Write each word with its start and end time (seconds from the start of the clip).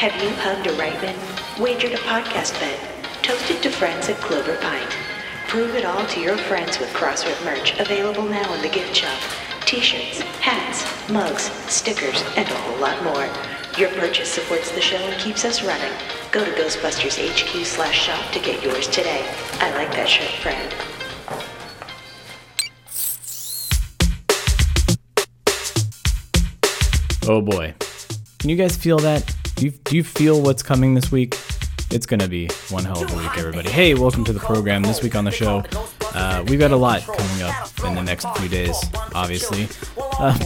Have 0.00 0.16
you 0.22 0.30
hugged 0.30 0.66
a 0.66 0.70
Reitman? 0.80 1.60
Wagered 1.60 1.92
a 1.92 1.98
podcast 1.98 2.58
bet? 2.58 2.80
Toasted 3.22 3.62
to 3.62 3.68
friends 3.68 4.08
at 4.08 4.16
Clover 4.16 4.56
Pint? 4.56 4.96
Prove 5.46 5.74
it 5.74 5.84
all 5.84 6.06
to 6.06 6.20
your 6.22 6.38
friends 6.38 6.80
with 6.80 6.88
Crossrip 6.94 7.44
merch 7.44 7.78
available 7.78 8.22
now 8.22 8.50
in 8.54 8.62
the 8.62 8.70
gift 8.70 8.96
shop. 8.96 9.20
T-shirts, 9.66 10.22
hats, 10.40 10.86
mugs, 11.10 11.52
stickers, 11.70 12.24
and 12.34 12.48
a 12.48 12.54
whole 12.54 12.78
lot 12.78 13.04
more. 13.04 13.28
Your 13.76 13.90
purchase 13.90 14.32
supports 14.32 14.70
the 14.70 14.80
show 14.80 14.96
and 14.96 15.20
keeps 15.20 15.44
us 15.44 15.62
running. 15.62 15.92
Go 16.32 16.46
to 16.46 16.50
Ghostbusters 16.52 17.20
HQ 17.20 17.66
slash 17.66 18.06
shop 18.06 18.32
to 18.32 18.40
get 18.40 18.64
yours 18.64 18.88
today. 18.88 19.22
I 19.60 19.70
like 19.74 19.90
that 19.92 20.08
shirt, 20.08 20.30
friend. 20.40 20.74
Oh 27.28 27.42
boy. 27.42 27.74
Can 28.38 28.48
you 28.48 28.56
guys 28.56 28.78
feel 28.78 28.96
that? 29.00 29.39
Do 29.60 29.66
you, 29.66 29.72
do 29.72 29.94
you 29.94 30.02
feel 30.02 30.40
what's 30.40 30.62
coming 30.62 30.94
this 30.94 31.12
week? 31.12 31.38
It's 31.90 32.06
going 32.06 32.20
to 32.20 32.28
be 32.28 32.48
one 32.70 32.82
hell 32.82 33.04
of 33.04 33.12
a 33.12 33.16
week, 33.18 33.36
everybody. 33.36 33.68
Hey, 33.68 33.92
welcome 33.92 34.24
to 34.24 34.32
the 34.32 34.40
program. 34.40 34.80
This 34.80 35.02
week 35.02 35.14
on 35.14 35.26
the 35.26 35.30
show, 35.30 35.62
uh, 36.14 36.42
we've 36.48 36.58
got 36.58 36.70
a 36.70 36.76
lot 36.76 37.02
coming 37.02 37.42
up 37.42 37.84
in 37.84 37.94
the 37.94 38.02
next 38.02 38.26
few 38.38 38.48
days, 38.48 38.74
obviously. 39.14 39.68
Uh, 40.18 40.38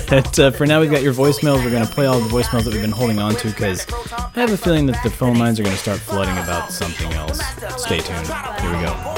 but 0.10 0.38
uh, 0.38 0.50
for 0.50 0.66
now, 0.66 0.82
we've 0.82 0.90
got 0.90 1.02
your 1.02 1.14
voicemails. 1.14 1.64
We're 1.64 1.70
going 1.70 1.86
to 1.86 1.90
play 1.94 2.04
all 2.04 2.20
the 2.20 2.28
voicemails 2.28 2.64
that 2.64 2.74
we've 2.74 2.82
been 2.82 2.90
holding 2.90 3.18
on 3.18 3.36
to 3.36 3.48
because 3.48 3.86
I 3.90 4.32
have 4.34 4.52
a 4.52 4.58
feeling 4.58 4.84
that 4.84 5.02
the 5.02 5.08
phone 5.08 5.38
lines 5.38 5.58
are 5.58 5.62
going 5.62 5.74
to 5.74 5.80
start 5.80 6.00
flooding 6.00 6.36
about 6.36 6.70
something 6.70 7.10
else. 7.14 7.40
Stay 7.82 8.00
tuned. 8.00 8.26
Here 8.26 8.76
we 8.76 8.84
go. 8.84 9.17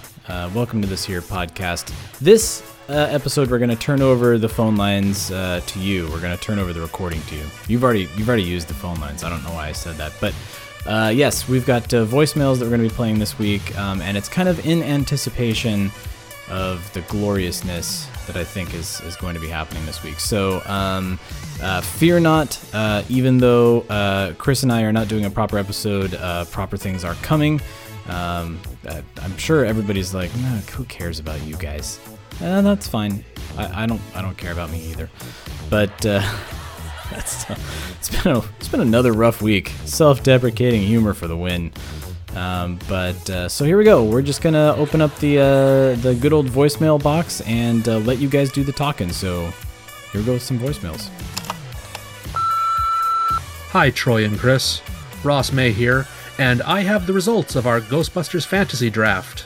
Uh, 0.27 0.49
welcome 0.53 0.81
to 0.81 0.87
this 0.87 1.03
here 1.03 1.21
podcast. 1.21 1.91
This 2.19 2.61
uh, 2.89 2.93
episode, 3.09 3.49
we're 3.49 3.57
going 3.57 3.71
to 3.71 3.75
turn 3.75 4.01
over 4.01 4.37
the 4.37 4.47
phone 4.47 4.75
lines 4.75 5.31
uh, 5.31 5.61
to 5.65 5.79
you. 5.79 6.07
We're 6.09 6.21
going 6.21 6.37
to 6.37 6.43
turn 6.43 6.59
over 6.59 6.73
the 6.73 6.81
recording 6.81 7.21
to 7.23 7.35
you. 7.35 7.45
You've 7.67 7.83
already 7.83 8.07
you've 8.15 8.27
already 8.27 8.43
used 8.43 8.67
the 8.67 8.73
phone 8.75 8.99
lines. 8.99 9.23
I 9.23 9.29
don't 9.29 9.43
know 9.43 9.51
why 9.51 9.69
I 9.69 9.71
said 9.71 9.95
that, 9.95 10.13
but 10.21 10.35
uh, 10.85 11.11
yes, 11.13 11.49
we've 11.49 11.65
got 11.65 11.91
uh, 11.93 12.05
voicemails 12.05 12.59
that 12.59 12.65
we're 12.65 12.77
going 12.77 12.83
to 12.83 12.89
be 12.89 12.95
playing 12.95 13.17
this 13.17 13.39
week, 13.39 13.77
um, 13.79 14.01
and 14.01 14.15
it's 14.15 14.29
kind 14.29 14.47
of 14.47 14.63
in 14.65 14.83
anticipation 14.83 15.91
of 16.49 16.91
the 16.93 17.01
gloriousness 17.01 18.07
that 18.27 18.35
I 18.35 18.43
think 18.43 18.73
is, 18.73 18.99
is 19.01 19.15
going 19.15 19.35
to 19.35 19.39
be 19.39 19.47
happening 19.47 19.85
this 19.85 20.03
week. 20.03 20.19
So, 20.19 20.61
um, 20.65 21.17
uh, 21.61 21.81
fear 21.81 22.19
not, 22.19 22.59
uh, 22.73 23.03
even 23.09 23.37
though 23.37 23.81
uh, 23.81 24.33
Chris 24.33 24.63
and 24.63 24.71
I 24.71 24.83
are 24.83 24.91
not 24.91 25.07
doing 25.07 25.25
a 25.25 25.29
proper 25.29 25.57
episode, 25.57 26.13
uh, 26.13 26.45
proper 26.45 26.75
things 26.75 27.05
are 27.05 27.13
coming. 27.15 27.61
Um, 28.07 28.59
uh, 28.87 29.01
I'm 29.21 29.37
sure 29.37 29.65
everybody's 29.65 30.13
like, 30.13 30.31
who 30.71 30.85
cares 30.85 31.19
about 31.19 31.41
you 31.43 31.55
guys? 31.55 31.99
Uh, 32.41 32.61
that's 32.61 32.87
fine. 32.87 33.23
I, 33.57 33.83
I 33.83 33.85
don't 33.85 34.01
I 34.15 34.21
don't 34.21 34.37
care 34.37 34.51
about 34.51 34.71
me 34.71 34.83
either. 34.91 35.09
But 35.69 36.05
uh, 36.05 36.21
that's 37.11 37.49
it's 37.99 38.09
been 38.09 38.35
a, 38.35 38.39
it's 38.57 38.67
been 38.67 38.81
another 38.81 39.13
rough 39.13 39.41
week. 39.41 39.69
Self-deprecating 39.85 40.81
humor 40.81 41.13
for 41.13 41.27
the 41.27 41.37
win. 41.37 41.71
Um, 42.35 42.79
but 42.87 43.29
uh, 43.29 43.49
so 43.49 43.65
here 43.65 43.77
we 43.77 43.83
go. 43.83 44.03
We're 44.03 44.21
just 44.21 44.41
gonna 44.41 44.73
open 44.77 45.01
up 45.01 45.15
the 45.19 45.37
uh, 45.39 46.01
the 46.01 46.17
good 46.19 46.33
old 46.33 46.47
voicemail 46.47 47.01
box 47.01 47.41
and 47.41 47.87
uh, 47.87 47.97
let 47.99 48.19
you 48.19 48.29
guys 48.29 48.51
do 48.51 48.63
the 48.63 48.71
talking. 48.71 49.11
So 49.11 49.51
here 50.11 50.23
goes 50.23 50.43
some 50.43 50.57
voicemails. 50.57 51.09
Hi, 53.71 53.89
Troy 53.91 54.25
and 54.25 54.37
Chris. 54.39 54.81
Ross 55.23 55.51
May 55.51 55.71
here, 55.71 56.07
and 56.41 56.63
I 56.63 56.81
have 56.81 57.05
the 57.05 57.13
results 57.13 57.55
of 57.55 57.67
our 57.67 57.79
Ghostbusters 57.79 58.47
Fantasy 58.47 58.89
Draft. 58.89 59.45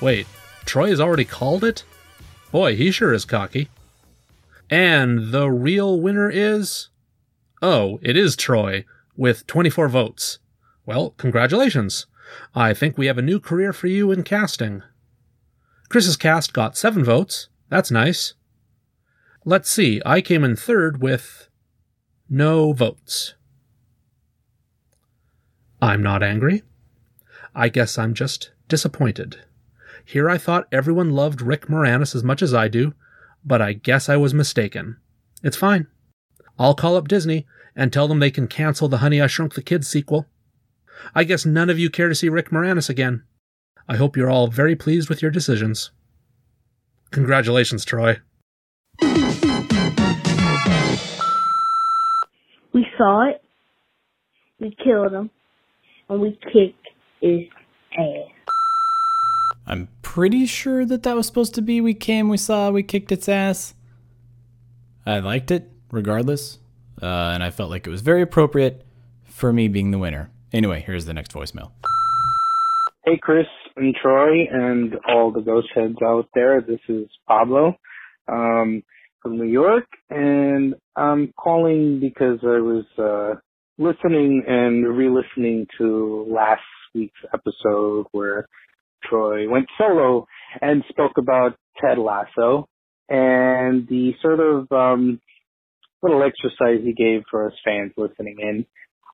Wait, 0.00 0.26
Troy 0.64 0.88
has 0.88 0.98
already 0.98 1.24
called 1.24 1.62
it? 1.62 1.84
Boy, 2.50 2.74
he 2.74 2.90
sure 2.90 3.12
is 3.12 3.24
cocky. 3.24 3.68
And 4.68 5.30
the 5.30 5.48
real 5.48 6.00
winner 6.00 6.28
is. 6.28 6.88
Oh, 7.62 8.00
it 8.02 8.16
is 8.16 8.34
Troy, 8.34 8.84
with 9.16 9.46
24 9.46 9.88
votes. 9.88 10.40
Well, 10.84 11.10
congratulations. 11.18 12.06
I 12.52 12.74
think 12.74 12.98
we 12.98 13.06
have 13.06 13.18
a 13.18 13.22
new 13.22 13.38
career 13.38 13.72
for 13.72 13.86
you 13.86 14.10
in 14.10 14.24
casting. 14.24 14.82
Chris's 15.88 16.16
cast 16.16 16.52
got 16.52 16.76
7 16.76 17.04
votes. 17.04 17.48
That's 17.68 17.92
nice. 17.92 18.34
Let's 19.44 19.70
see, 19.70 20.02
I 20.04 20.20
came 20.20 20.42
in 20.42 20.56
third 20.56 21.00
with 21.00 21.48
no 22.28 22.72
votes. 22.72 23.35
I'm 25.80 26.02
not 26.02 26.22
angry. 26.22 26.62
I 27.54 27.68
guess 27.68 27.98
I'm 27.98 28.14
just 28.14 28.50
disappointed. 28.68 29.38
Here 30.04 30.30
I 30.30 30.38
thought 30.38 30.68
everyone 30.70 31.10
loved 31.10 31.42
Rick 31.42 31.66
Moranis 31.66 32.14
as 32.14 32.22
much 32.22 32.42
as 32.42 32.54
I 32.54 32.68
do, 32.68 32.94
but 33.44 33.60
I 33.60 33.72
guess 33.72 34.08
I 34.08 34.16
was 34.16 34.32
mistaken. 34.34 34.96
It's 35.42 35.56
fine. 35.56 35.86
I'll 36.58 36.74
call 36.74 36.96
up 36.96 37.08
Disney 37.08 37.46
and 37.74 37.92
tell 37.92 38.08
them 38.08 38.20
they 38.20 38.30
can 38.30 38.48
cancel 38.48 38.88
the 38.88 38.98
Honey 38.98 39.20
I 39.20 39.26
Shrunk 39.26 39.54
the 39.54 39.62
Kids 39.62 39.86
sequel. 39.86 40.26
I 41.14 41.24
guess 41.24 41.44
none 41.44 41.68
of 41.68 41.78
you 41.78 41.90
care 41.90 42.08
to 42.08 42.14
see 42.14 42.28
Rick 42.28 42.50
Moranis 42.50 42.88
again. 42.88 43.24
I 43.88 43.96
hope 43.96 44.16
you're 44.16 44.30
all 44.30 44.48
very 44.48 44.74
pleased 44.74 45.08
with 45.08 45.22
your 45.22 45.30
decisions. 45.30 45.90
Congratulations, 47.10 47.84
Troy. 47.84 48.18
We 52.72 52.86
saw 52.98 53.28
it, 53.28 53.42
we 54.58 54.76
killed 54.82 55.12
him, 55.12 55.30
and 56.08 56.20
we 56.20 56.38
kicked 56.52 56.88
his 57.20 57.42
ass. 57.98 58.30
I'm 59.66 59.88
pretty 60.02 60.46
sure 60.46 60.84
that 60.84 61.02
that 61.02 61.16
was 61.16 61.26
supposed 61.26 61.54
to 61.54 61.62
be 61.62 61.80
we 61.80 61.94
came, 61.94 62.28
we 62.28 62.36
saw, 62.36 62.70
we 62.70 62.82
kicked 62.82 63.10
its 63.10 63.28
ass. 63.28 63.74
I 65.04 65.18
liked 65.18 65.50
it, 65.50 65.70
regardless, 65.90 66.58
uh, 67.02 67.06
and 67.06 67.42
I 67.42 67.50
felt 67.50 67.70
like 67.70 67.86
it 67.86 67.90
was 67.90 68.02
very 68.02 68.22
appropriate 68.22 68.84
for 69.24 69.52
me 69.52 69.68
being 69.68 69.90
the 69.90 69.98
winner. 69.98 70.30
Anyway, 70.52 70.82
here's 70.86 71.04
the 71.04 71.14
next 71.14 71.32
voicemail. 71.32 71.72
Hey, 73.04 73.18
Chris 73.20 73.46
and 73.76 73.94
Troy 73.94 74.46
and 74.50 74.96
all 75.08 75.30
the 75.30 75.40
ghost 75.40 75.68
heads 75.74 75.98
out 76.02 76.28
there. 76.34 76.60
This 76.60 76.80
is 76.88 77.06
Pablo 77.28 77.76
um, 78.28 78.82
from 79.22 79.36
New 79.36 79.44
York, 79.44 79.86
and 80.10 80.74
I'm 80.96 81.32
calling 81.36 82.00
because 82.00 82.38
I 82.42 82.60
was 82.60 82.84
uh, 82.98 83.40
listening 83.78 84.42
and 84.46 84.96
re-listening 84.96 85.66
to 85.78 86.26
last 86.30 86.62
week's 86.94 87.20
episode 87.32 88.06
where 88.12 88.48
Troy 89.04 89.48
went 89.48 89.66
solo 89.78 90.26
and 90.60 90.82
spoke 90.88 91.18
about 91.18 91.56
Ted 91.80 91.98
Lasso 91.98 92.68
and 93.08 93.86
the 93.88 94.12
sort 94.22 94.40
of 94.40 94.70
um, 94.72 95.20
little 96.02 96.22
exercise 96.22 96.80
he 96.82 96.92
gave 96.92 97.22
for 97.30 97.46
us 97.46 97.52
fans 97.64 97.92
listening 97.96 98.36
in. 98.40 98.66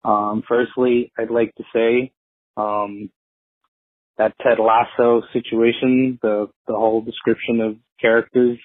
Um, 0.05 0.43
firstly, 0.49 1.13
I'd 1.19 1.31
like 1.31 1.55
to 1.57 1.65
say 1.75 2.13
um, 2.57 3.11
that 4.19 4.35
Ted 4.41 4.59
Lasso 4.59 5.23
situation, 5.33 6.19
the 6.23 6.49
the 6.67 6.75
whole 6.75 7.01
description 7.03 7.61
of 7.61 7.77
characters. 8.01 8.59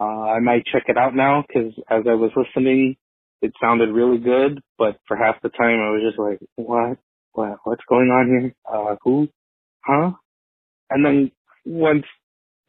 Uh, 0.00 0.04
I 0.04 0.40
might 0.40 0.64
check 0.66 0.84
it 0.88 0.96
out 0.96 1.14
now 1.14 1.44
because 1.46 1.72
as 1.88 2.02
I 2.08 2.14
was 2.14 2.32
listening, 2.36 2.96
it 3.44 3.52
sounded 3.60 3.90
really 3.90 4.18
good, 4.18 4.60
but 4.78 4.98
for 5.06 5.16
half 5.16 5.40
the 5.42 5.50
time 5.50 5.80
I 5.80 5.90
was 5.90 6.02
just 6.06 6.18
like, 6.18 6.40
what, 6.56 6.98
what, 7.32 7.58
what's 7.64 7.84
going 7.88 8.08
on 8.08 8.28
here? 8.28 8.54
Uh, 8.70 8.96
who, 9.04 9.28
huh? 9.84 10.12
And 10.90 11.04
then 11.04 11.32
once 11.66 12.04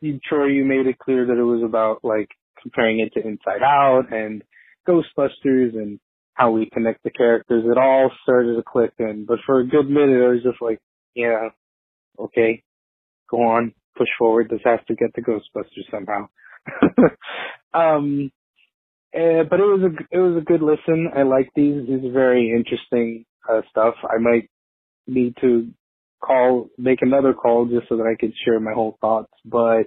you, 0.01 0.19
Troy, 0.27 0.47
you 0.47 0.65
made 0.65 0.87
it 0.87 0.99
clear 0.99 1.25
that 1.27 1.37
it 1.37 1.43
was 1.43 1.63
about 1.63 2.03
like 2.03 2.29
comparing 2.61 2.99
it 2.99 3.13
to 3.13 3.25
Inside 3.25 3.63
Out 3.63 4.11
and 4.11 4.43
Ghostbusters 4.87 5.75
and 5.75 5.99
how 6.33 6.51
we 6.51 6.69
connect 6.73 7.03
the 7.03 7.11
characters. 7.11 7.63
It 7.65 7.77
all 7.77 8.11
started 8.23 8.57
to 8.57 8.63
click 8.63 8.91
in, 8.99 9.25
but 9.25 9.39
for 9.45 9.61
a 9.61 9.67
good 9.67 9.89
minute 9.89 10.23
I 10.23 10.29
was 10.33 10.43
just 10.43 10.61
like, 10.61 10.79
yeah, 11.15 11.49
okay, 12.19 12.63
go 13.31 13.37
on, 13.43 13.73
push 13.97 14.09
forward. 14.19 14.49
This 14.49 14.61
has 14.65 14.79
to 14.87 14.95
get 14.95 15.13
to 15.15 15.21
Ghostbusters 15.21 15.89
somehow. 15.89 16.27
um, 17.73 18.31
uh, 19.15 19.43
but 19.49 19.59
it 19.59 19.63
was 19.63 19.81
a 19.81 20.15
it 20.15 20.19
was 20.19 20.37
a 20.37 20.45
good 20.45 20.61
listen. 20.61 21.09
I 21.15 21.23
like 21.23 21.49
these. 21.55 21.87
These 21.87 22.09
are 22.09 22.11
very 22.11 22.51
interesting 22.51 23.25
uh, 23.49 23.61
stuff. 23.69 23.95
I 24.03 24.17
might 24.19 24.49
need 25.07 25.35
to 25.41 25.69
call, 26.21 26.69
make 26.77 27.01
another 27.01 27.33
call 27.33 27.65
just 27.65 27.87
so 27.87 27.97
that 27.97 28.07
I 28.07 28.19
can 28.19 28.33
share 28.43 28.59
my 28.59 28.73
whole 28.73 28.97
thoughts. 28.99 29.31
But 29.45 29.83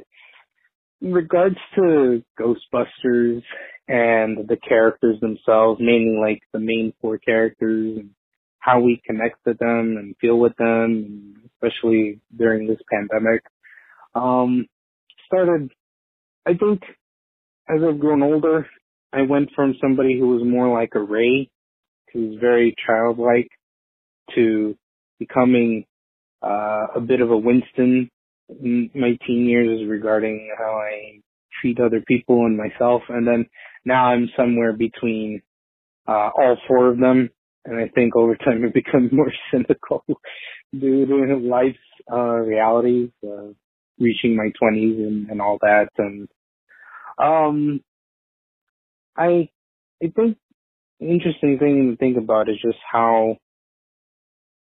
in 1.00 1.12
regards 1.12 1.56
to 1.74 2.22
Ghostbusters 2.40 3.42
and 3.86 4.48
the 4.48 4.58
characters 4.66 5.20
themselves, 5.20 5.80
mainly 5.80 6.18
like 6.18 6.40
the 6.52 6.60
main 6.60 6.92
four 7.00 7.18
characters 7.18 7.98
and 7.98 8.10
how 8.60 8.80
we 8.80 9.00
connect 9.06 9.44
to 9.44 9.54
them 9.54 9.96
and 9.98 10.16
feel 10.20 10.38
with 10.38 10.56
them, 10.56 11.34
especially 11.54 12.20
during 12.36 12.66
this 12.66 12.80
pandemic. 12.90 13.42
Um, 14.14 14.66
started, 15.26 15.70
I 16.46 16.54
think, 16.54 16.82
as 17.68 17.80
I've 17.86 18.00
grown 18.00 18.22
older, 18.22 18.66
I 19.12 19.22
went 19.22 19.50
from 19.54 19.74
somebody 19.80 20.18
who 20.18 20.28
was 20.28 20.42
more 20.44 20.72
like 20.72 20.90
a 20.94 21.00
Ray, 21.00 21.50
who's 22.12 22.38
very 22.40 22.74
childlike, 22.86 23.48
to 24.34 24.76
becoming 25.18 25.84
uh, 26.42 26.86
a 26.94 27.00
bit 27.00 27.20
of 27.20 27.30
a 27.30 27.36
Winston 27.36 28.10
in 28.48 28.90
my 28.94 29.18
teen 29.26 29.46
years 29.46 29.88
regarding 29.88 30.54
how 30.56 30.80
I 30.80 31.20
treat 31.60 31.80
other 31.80 32.02
people 32.06 32.46
and 32.46 32.56
myself, 32.56 33.02
and 33.08 33.26
then 33.26 33.46
now 33.84 34.06
I'm 34.06 34.28
somewhere 34.36 34.72
between 34.72 35.42
uh, 36.06 36.30
all 36.36 36.56
four 36.66 36.88
of 36.88 36.98
them, 36.98 37.30
and 37.64 37.78
I 37.78 37.88
think 37.88 38.14
over 38.14 38.36
time 38.36 38.64
I've 38.64 38.74
become 38.84 39.08
more 39.12 39.32
cynical 39.50 40.04
due 40.78 41.06
to 41.06 41.36
life's 41.36 41.78
uh, 42.10 42.16
realities, 42.16 43.10
uh, 43.26 43.52
reaching 43.98 44.36
my 44.36 44.50
20s 44.62 44.98
and, 45.06 45.30
and 45.30 45.40
all 45.42 45.58
that, 45.62 45.88
and 45.98 46.28
um, 47.18 47.80
I 49.18 49.48
I 50.02 50.12
think 50.14 50.38
interesting 51.00 51.58
thing 51.58 51.90
to 51.90 51.96
think 51.96 52.16
about 52.16 52.48
is 52.48 52.56
just 52.62 52.78
how 52.90 53.36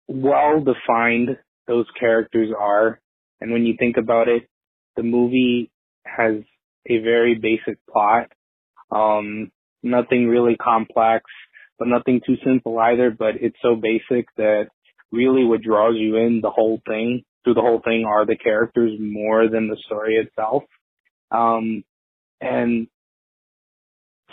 well 0.08 0.64
defined 0.64 1.38
those 1.68 1.86
characters 2.00 2.50
are. 2.58 3.00
And 3.42 3.52
when 3.52 3.66
you 3.66 3.76
think 3.78 3.98
about 3.98 4.30
it, 4.30 4.48
the 4.96 5.04
movie 5.04 5.70
has 6.06 6.36
a 6.90 7.00
very 7.00 7.36
basic 7.36 7.78
plot. 7.92 8.32
Um, 8.90 9.52
nothing 9.84 10.28
really 10.28 10.56
complex, 10.56 11.26
but 11.78 11.88
nothing 11.90 12.22
too 12.26 12.36
simple 12.46 12.80
either, 12.80 13.12
but 13.12 13.36
it's 13.42 13.58
so 13.62 13.76
basic 13.76 14.28
that 14.38 14.70
really 15.12 15.44
what 15.44 15.62
draws 15.62 15.96
you 15.98 16.16
in 16.16 16.40
the 16.42 16.50
whole 16.50 16.82
thing, 16.88 17.24
through 17.44 17.56
the 17.56 17.62
whole 17.62 17.82
thing 17.84 18.06
are 18.06 18.26
the 18.26 18.38
characters 18.38 18.98
more 19.00 19.50
than 19.50 19.68
the 19.68 19.78
story 19.86 20.16
itself. 20.16 20.64
Um, 21.32 21.84
and 22.40 22.88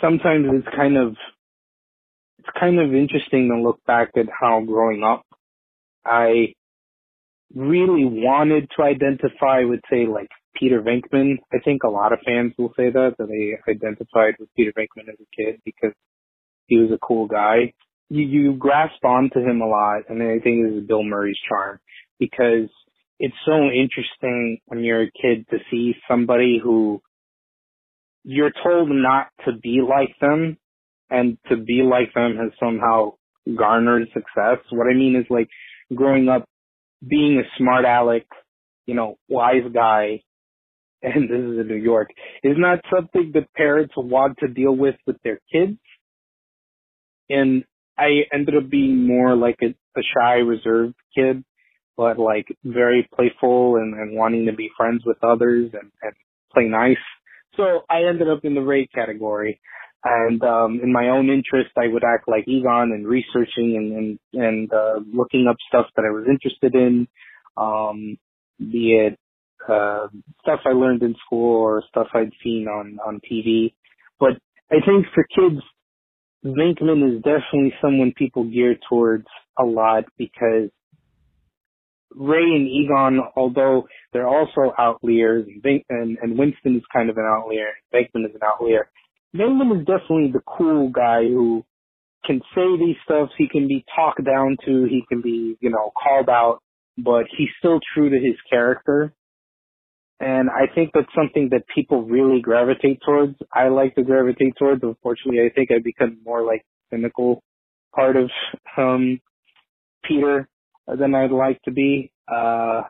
sometimes 0.01 0.47
it's 0.51 0.75
kind 0.75 0.97
of, 0.97 1.15
it's 2.39 2.49
kind 2.59 2.79
of 2.79 2.93
interesting 2.93 3.49
to 3.49 3.61
look 3.61 3.83
back 3.85 4.11
at 4.15 4.27
how 4.39 4.61
growing 4.61 5.03
up, 5.03 5.25
I 6.05 6.53
really 7.53 8.05
wanted 8.05 8.69
to 8.75 8.83
identify 8.83 9.63
with 9.63 9.81
say 9.89 10.05
like 10.07 10.29
Peter 10.55 10.81
Venkman. 10.81 11.37
I 11.53 11.59
think 11.63 11.83
a 11.83 11.89
lot 11.89 12.13
of 12.13 12.19
fans 12.25 12.53
will 12.57 12.73
say 12.77 12.89
that, 12.89 13.15
that 13.17 13.27
they 13.27 13.71
identified 13.71 14.35
with 14.39 14.49
Peter 14.55 14.71
Venkman 14.77 15.09
as 15.09 15.19
a 15.19 15.35
kid 15.35 15.61
because 15.65 15.93
he 16.67 16.77
was 16.77 16.91
a 16.91 16.99
cool 16.99 17.27
guy. 17.27 17.73
You, 18.09 18.21
you 18.21 18.53
grasp 18.53 19.03
onto 19.03 19.39
him 19.39 19.61
a 19.61 19.67
lot, 19.67 20.03
and 20.09 20.21
I 20.21 20.39
think 20.39 20.65
this 20.65 20.81
is 20.81 20.87
Bill 20.87 21.03
Murray's 21.03 21.39
charm 21.49 21.79
because 22.19 22.69
it's 23.19 23.35
so 23.45 23.53
interesting 23.53 24.59
when 24.65 24.83
you're 24.83 25.03
a 25.03 25.11
kid 25.11 25.45
to 25.49 25.57
see 25.71 25.95
somebody 26.07 26.59
who 26.61 27.01
you're 28.25 28.51
told 28.63 28.89
not 28.91 29.27
to 29.45 29.53
be 29.53 29.81
like 29.87 30.15
them 30.19 30.57
and 31.09 31.37
to 31.47 31.55
be 31.55 31.83
like 31.83 32.13
them 32.15 32.35
has 32.37 32.51
somehow 32.59 33.13
garnered 33.55 34.07
success. 34.13 34.57
What 34.71 34.87
I 34.87 34.95
mean 34.95 35.15
is 35.15 35.27
like 35.29 35.47
growing 35.93 36.27
up 36.27 36.49
being 37.07 37.37
a 37.39 37.47
smart 37.57 37.85
aleck, 37.85 38.25
you 38.87 38.95
know, 38.95 39.17
wise 39.29 39.71
guy, 39.71 40.23
and 41.03 41.29
this 41.29 41.37
is 41.37 41.59
in 41.59 41.67
New 41.67 41.75
York, 41.75 42.09
is 42.43 42.55
not 42.57 42.79
something 42.93 43.31
that 43.35 43.53
parents 43.53 43.93
want 43.95 44.39
to 44.39 44.47
deal 44.47 44.75
with 44.75 44.95
with 45.05 45.17
their 45.23 45.39
kids. 45.51 45.77
And 47.29 47.63
I 47.97 48.23
ended 48.33 48.55
up 48.55 48.69
being 48.69 49.05
more 49.05 49.35
like 49.35 49.59
a, 49.61 49.67
a 49.67 50.03
shy, 50.15 50.37
reserved 50.37 50.95
kid, 51.15 51.43
but 51.95 52.17
like 52.17 52.47
very 52.63 53.07
playful 53.15 53.75
and, 53.75 53.93
and 53.93 54.17
wanting 54.17 54.47
to 54.47 54.53
be 54.53 54.69
friends 54.75 55.03
with 55.05 55.17
others 55.23 55.71
and, 55.73 55.91
and 56.01 56.13
play 56.51 56.65
nice. 56.65 56.97
So 57.57 57.81
I 57.89 58.03
ended 58.09 58.29
up 58.29 58.43
in 58.43 58.55
the 58.55 58.61
Ray 58.61 58.87
category. 58.87 59.59
And 60.03 60.43
um, 60.43 60.79
in 60.83 60.93
my 60.93 61.09
own 61.09 61.29
interest, 61.29 61.71
I 61.77 61.87
would 61.87 62.03
act 62.03 62.27
like 62.27 62.47
Egon 62.47 62.91
and 62.91 63.07
researching 63.07 63.75
and 63.75 64.19
and, 64.33 64.45
and 64.45 64.73
uh, 64.73 64.99
looking 65.11 65.47
up 65.49 65.57
stuff 65.67 65.87
that 65.95 66.05
I 66.05 66.11
was 66.11 66.25
interested 66.29 66.75
in, 66.75 67.07
um, 67.57 68.17
be 68.59 68.93
it 68.93 69.17
uh, 69.67 70.07
stuff 70.41 70.59
I 70.65 70.73
learned 70.73 71.01
in 71.01 71.15
school 71.25 71.55
or 71.55 71.83
stuff 71.89 72.07
I'd 72.13 72.31
seen 72.43 72.67
on 72.67 72.99
on 73.05 73.19
TV. 73.19 73.73
But 74.19 74.33
I 74.71 74.75
think 74.85 75.07
for 75.15 75.25
kids, 75.35 75.61
Venkman 76.45 77.15
is 77.15 77.23
definitely 77.23 77.73
someone 77.81 78.13
people 78.15 78.43
gear 78.43 78.77
towards 78.87 79.25
a 79.57 79.63
lot 79.63 80.03
because 80.17 80.69
Ray 82.11 82.43
and 82.43 82.67
Egon, 82.67 83.19
although 83.35 83.87
they're 84.13 84.27
also 84.27 84.73
outliers, 84.77 85.45
and, 85.63 86.17
and 86.21 86.37
Winston 86.37 86.75
is 86.75 86.83
kind 86.93 87.09
of 87.09 87.17
an 87.17 87.25
outlier, 87.25 87.73
Venkman 87.93 88.25
is 88.25 88.35
an 88.35 88.41
outlier. 88.43 88.89
Venkman 89.35 89.79
is 89.79 89.85
definitely 89.85 90.31
the 90.31 90.41
cool 90.45 90.89
guy 90.89 91.23
who 91.23 91.65
can 92.25 92.41
say 92.55 92.77
these 92.79 92.95
stuffs. 93.03 93.33
He 93.37 93.47
can 93.49 93.67
be 93.67 93.83
talked 93.95 94.23
down 94.23 94.57
to. 94.65 94.85
He 94.85 95.03
can 95.07 95.21
be, 95.21 95.57
you 95.59 95.69
know, 95.69 95.91
called 96.01 96.29
out, 96.29 96.59
but 96.97 97.25
he's 97.37 97.49
still 97.59 97.79
true 97.93 98.09
to 98.09 98.15
his 98.15 98.35
character. 98.49 99.13
And 100.19 100.49
I 100.49 100.73
think 100.73 100.91
that's 100.93 101.13
something 101.13 101.49
that 101.51 101.63
people 101.73 102.03
really 102.03 102.41
gravitate 102.41 103.01
towards. 103.05 103.35
I 103.53 103.67
like 103.67 103.95
to 103.95 104.03
gravitate 104.03 104.53
towards. 104.57 104.81
Unfortunately, 104.81 105.41
I 105.41 105.53
think 105.53 105.69
I 105.71 105.79
become 105.83 106.19
more 106.25 106.41
like 106.41 106.65
cynical 106.89 107.43
part 107.93 108.15
of 108.15 108.29
um 108.77 109.19
Peter 110.07 110.47
than 110.87 111.15
I'd 111.15 111.31
like 111.31 111.61
to 111.63 111.71
be. 111.71 112.11
Uh, 112.27 112.83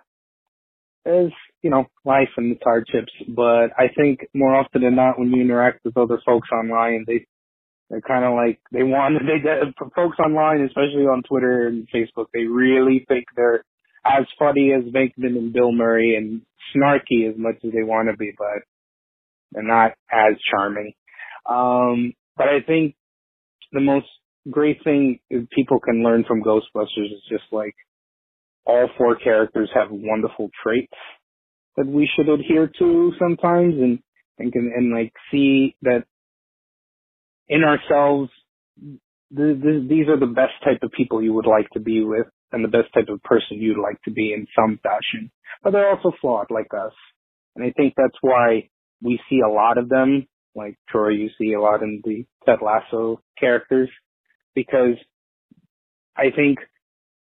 as 1.05 1.27
you 1.61 1.69
know, 1.69 1.85
life 2.03 2.29
and 2.37 2.51
its 2.51 2.63
hardships. 2.63 3.11
But 3.27 3.69
I 3.77 3.87
think 3.95 4.27
more 4.33 4.55
often 4.55 4.81
than 4.81 4.95
not, 4.95 5.19
when 5.19 5.31
you 5.31 5.41
interact 5.41 5.85
with 5.85 5.97
other 5.97 6.19
folks 6.25 6.49
online, 6.51 7.05
they 7.07 7.25
they're 7.89 8.01
kind 8.01 8.25
of 8.25 8.33
like 8.33 8.59
they 8.71 8.83
want 8.83 9.15
they 9.19 9.71
for 9.77 9.89
folks 9.95 10.17
online, 10.19 10.61
especially 10.61 11.03
on 11.03 11.23
Twitter 11.23 11.67
and 11.67 11.87
Facebook, 11.93 12.25
they 12.33 12.45
really 12.45 13.05
think 13.07 13.25
they're 13.35 13.63
as 14.05 14.25
funny 14.37 14.71
as 14.71 14.83
Venkman 14.93 15.37
and 15.37 15.53
Bill 15.53 15.71
Murray 15.71 16.15
and 16.15 16.41
snarky 16.75 17.29
as 17.29 17.35
much 17.37 17.55
as 17.63 17.71
they 17.71 17.83
want 17.83 18.09
to 18.09 18.17
be, 18.17 18.33
but 18.37 18.63
they're 19.51 19.63
not 19.63 19.93
as 20.11 20.33
charming. 20.51 20.93
Um, 21.47 22.13
but 22.37 22.47
I 22.47 22.61
think 22.65 22.95
the 23.71 23.81
most 23.81 24.07
great 24.49 24.83
thing 24.83 25.19
people 25.51 25.79
can 25.79 26.03
learn 26.03 26.23
from 26.27 26.43
Ghostbusters 26.43 27.11
is 27.11 27.23
just 27.29 27.43
like 27.51 27.75
all 28.65 28.89
four 28.97 29.15
characters 29.15 29.69
have 29.73 29.87
wonderful 29.91 30.49
traits 30.63 30.93
that 31.77 31.85
we 31.85 32.09
should 32.15 32.29
adhere 32.29 32.71
to 32.79 33.11
sometimes 33.19 33.75
and 33.75 33.99
and 34.37 34.51
can 34.51 34.71
and 34.75 34.93
like 34.93 35.13
see 35.31 35.75
that 35.81 36.03
in 37.47 37.63
ourselves 37.63 38.29
th- 39.35 39.61
th- 39.61 39.89
these 39.89 40.07
are 40.07 40.19
the 40.19 40.25
best 40.25 40.53
type 40.63 40.79
of 40.83 40.91
people 40.91 41.21
you 41.21 41.33
would 41.33 41.47
like 41.47 41.69
to 41.71 41.79
be 41.79 42.03
with 42.03 42.27
and 42.51 42.63
the 42.63 42.69
best 42.69 42.93
type 42.93 43.09
of 43.09 43.21
person 43.23 43.57
you'd 43.57 43.81
like 43.81 44.01
to 44.03 44.11
be 44.11 44.33
in 44.33 44.47
some 44.57 44.79
fashion. 44.83 45.31
But 45.63 45.71
they're 45.71 45.89
also 45.89 46.11
flawed 46.21 46.47
like 46.49 46.73
us. 46.73 46.93
And 47.55 47.65
i 47.65 47.71
think 47.71 47.93
that's 47.95 48.17
why 48.21 48.69
we 49.01 49.19
see 49.29 49.39
a 49.39 49.49
lot 49.49 49.77
of 49.77 49.89
them 49.89 50.27
like 50.55 50.75
troy 50.89 51.09
you 51.09 51.29
see 51.37 51.53
a 51.53 51.61
lot 51.61 51.83
in 51.83 52.01
the 52.03 52.25
ted 52.45 52.59
lasso 52.61 53.21
characters 53.39 53.89
because 54.55 54.95
i 56.17 56.31
think 56.35 56.59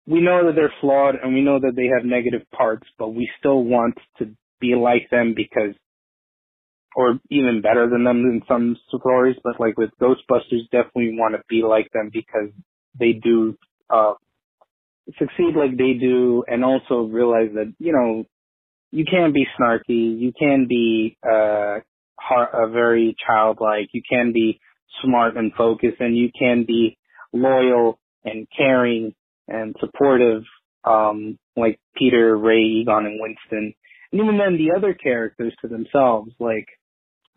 we 0.09 0.21
know 0.23 0.47
that 0.47 0.55
they're 0.55 0.73
flawed 0.81 1.17
and 1.23 1.35
we 1.35 1.43
know 1.43 1.61
that 1.61 1.77
they 1.77 1.87
have 1.87 2.05
negative 2.05 2.41
parts, 2.51 2.87
but 2.99 3.09
we 3.09 3.31
still 3.39 3.63
want 3.63 3.95
to 4.19 4.35
be 4.59 4.75
like 4.75 5.11
them 5.11 5.35
because, 5.37 5.75
or 6.97 7.21
even 7.31 7.61
better 7.63 7.89
than 7.91 8.05
them 8.05 8.21
in 8.25 8.41
some 8.49 8.77
stories, 8.89 9.37
but 9.45 9.61
like 9.61 9.77
with 9.77 9.91
Ghostbusters, 10.01 10.65
definitely 10.73 11.15
want 11.19 11.35
to 11.35 11.43
be 11.49 11.63
like 11.63 11.91
them 11.93 12.11
because 12.11 12.49
they 12.99 13.13
do, 13.13 13.59
uh, 13.91 14.15
succeed 15.19 15.55
like 15.55 15.77
they 15.77 15.93
do 15.93 16.43
and 16.49 16.65
also 16.65 17.03
realize 17.03 17.51
that, 17.55 17.73
you 17.79 17.93
know, 17.93 18.25
you 18.91 19.05
can 19.05 19.35
be 19.35 19.47
snarky, 19.61 20.19
you 20.19 20.33
can 20.39 20.67
be, 20.67 21.19
uh, 21.23 21.81
heart, 22.19 22.51
uh, 22.55 22.67
very 22.69 23.15
childlike, 23.27 23.91
you 23.93 24.01
can 24.11 24.33
be 24.33 24.59
smart 25.03 25.37
and 25.37 25.53
focused, 25.53 26.01
and 26.01 26.17
you 26.17 26.31
can 26.37 26.65
be 26.67 26.98
loyal 27.33 27.99
and 28.25 28.47
caring 28.57 29.15
and 29.47 29.75
supportive, 29.81 30.43
um, 30.85 31.39
like 31.57 31.79
Peter, 31.97 32.37
Ray, 32.37 32.63
Egon, 32.63 33.07
and 33.07 33.21
Winston. 33.21 33.75
And 34.13 34.21
even 34.21 34.39
then, 34.39 34.57
the 34.57 34.77
other 34.77 34.95
characters 34.95 35.55
to 35.63 35.69
themselves, 35.69 36.33
like 36.39 36.67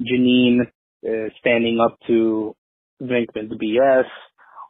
Janine 0.01 0.61
uh, 1.07 1.29
standing 1.39 1.79
up 1.79 1.97
to 2.07 2.55
Venkman's 3.01 3.53
BS, 3.53 4.05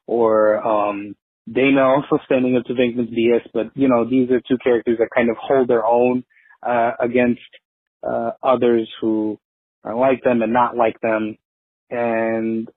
or 0.07 0.65
um, 0.65 1.15
Dana 1.51 1.83
also 1.83 2.19
standing 2.25 2.55
up 2.57 2.63
to 2.65 2.73
Venkman's 2.73 3.11
BS. 3.11 3.47
But 3.53 3.67
you 3.75 3.87
know, 3.87 4.09
these 4.09 4.29
are 4.31 4.41
two 4.47 4.57
characters 4.63 4.97
that 4.99 5.09
kind 5.13 5.29
of 5.29 5.37
hold 5.39 5.67
their 5.67 5.85
own 5.85 6.23
uh, 6.65 6.91
against 6.99 7.41
uh, 8.07 8.31
others 8.41 8.89
who 8.99 9.39
are 9.83 9.95
like 9.95 10.23
them 10.23 10.41
and 10.41 10.53
not 10.53 10.75
like 10.75 10.99
them, 11.01 11.37
and 11.89 12.69